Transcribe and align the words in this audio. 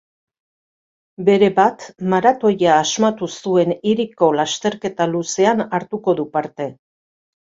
Berebat, 1.27 1.83
maratoia 2.13 2.71
asmatu 2.77 3.29
zuen 3.43 3.75
hiriko 3.91 4.31
lasterketa 4.39 5.09
luzean 5.13 5.63
hartuko 5.67 6.19
du 6.21 6.29
parte. 6.39 6.71